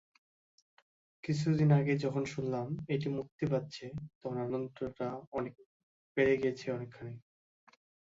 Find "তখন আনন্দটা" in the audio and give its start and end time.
4.13-5.07